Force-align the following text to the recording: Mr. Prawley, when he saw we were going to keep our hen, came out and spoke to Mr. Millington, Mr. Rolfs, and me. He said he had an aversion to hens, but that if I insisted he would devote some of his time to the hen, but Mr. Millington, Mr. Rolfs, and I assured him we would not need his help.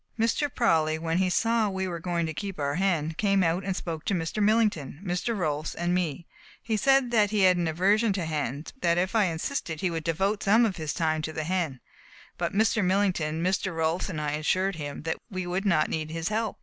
Mr. 0.17 0.49
Prawley, 0.51 0.97
when 0.97 1.19
he 1.19 1.29
saw 1.29 1.69
we 1.69 1.87
were 1.87 1.99
going 1.99 2.25
to 2.25 2.33
keep 2.33 2.57
our 2.59 2.73
hen, 2.73 3.11
came 3.19 3.43
out 3.43 3.63
and 3.63 3.75
spoke 3.75 4.03
to 4.03 4.15
Mr. 4.15 4.41
Millington, 4.41 4.99
Mr. 5.05 5.37
Rolfs, 5.37 5.75
and 5.75 5.93
me. 5.93 6.25
He 6.63 6.75
said 6.75 7.13
he 7.29 7.41
had 7.41 7.55
an 7.55 7.67
aversion 7.67 8.11
to 8.13 8.25
hens, 8.25 8.71
but 8.71 8.81
that 8.81 8.97
if 8.97 9.13
I 9.15 9.25
insisted 9.25 9.81
he 9.81 9.91
would 9.91 10.03
devote 10.03 10.41
some 10.41 10.65
of 10.65 10.77
his 10.77 10.95
time 10.95 11.21
to 11.21 11.31
the 11.33 11.43
hen, 11.43 11.81
but 12.39 12.51
Mr. 12.51 12.83
Millington, 12.83 13.43
Mr. 13.43 13.75
Rolfs, 13.75 14.09
and 14.09 14.19
I 14.19 14.31
assured 14.31 14.77
him 14.77 15.03
we 15.29 15.45
would 15.45 15.67
not 15.67 15.87
need 15.87 16.09
his 16.09 16.29
help. 16.29 16.57